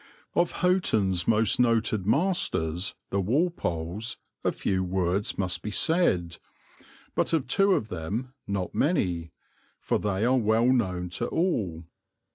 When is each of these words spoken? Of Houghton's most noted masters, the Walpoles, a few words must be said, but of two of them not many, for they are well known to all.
Of 0.33 0.51
Houghton's 0.63 1.27
most 1.27 1.59
noted 1.59 2.07
masters, 2.07 2.95
the 3.11 3.21
Walpoles, 3.21 4.17
a 4.43 4.51
few 4.51 4.83
words 4.83 5.37
must 5.37 5.61
be 5.61 5.69
said, 5.69 6.37
but 7.13 7.33
of 7.33 7.45
two 7.45 7.73
of 7.73 7.89
them 7.89 8.33
not 8.47 8.73
many, 8.73 9.31
for 9.79 9.99
they 9.99 10.25
are 10.25 10.37
well 10.37 10.73
known 10.73 11.09
to 11.09 11.27
all. 11.27 11.83